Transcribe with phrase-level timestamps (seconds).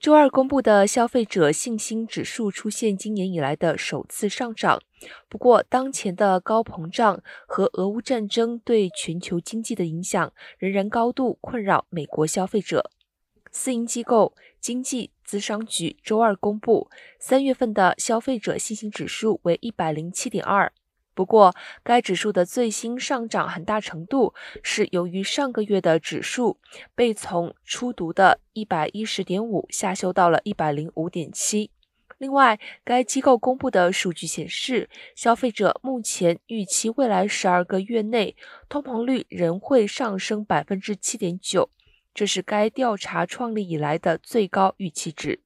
[0.00, 4.80] 周二公布的消费者信心指数出现今年以来的首次上涨，
[5.28, 12.90] 不过当前的高膨胀和俄乌战争对全球经济的影响仍然高度困扰美国消费者。
[13.52, 16.88] 私营机构经济咨商局周二公布，
[17.18, 20.72] 三月份的消费者信心指数为一百零七点二。
[21.20, 24.32] 不过，该指数的最新上涨很大程度
[24.62, 26.56] 是由于上个月的指数
[26.94, 31.70] 被从初读的一百一十点五下修到了一百零五点七。
[32.16, 38.34] 另外，该机构公布的数据显示，消费者目前预期未来十二个月内
[38.70, 41.68] 通膨率仍会上升百分之七点九，
[42.14, 45.40] 这是该调查创立以来的最高预期值。